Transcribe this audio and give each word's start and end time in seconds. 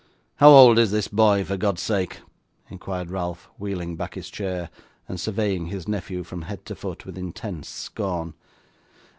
'How 0.37 0.49
old 0.49 0.79
is 0.79 0.89
this 0.89 1.07
boy, 1.07 1.43
for 1.45 1.57
God's 1.57 1.83
sake?' 1.83 2.21
inquired 2.71 3.11
Ralph, 3.11 3.51
wheeling 3.59 3.95
back 3.97 4.15
his 4.15 4.31
chair, 4.31 4.71
and 5.07 5.19
surveying 5.19 5.67
his 5.67 5.87
nephew 5.87 6.23
from 6.23 6.41
head 6.41 6.65
to 6.65 6.75
foot 6.75 7.05
with 7.05 7.19
intense 7.19 7.69
scorn. 7.69 8.33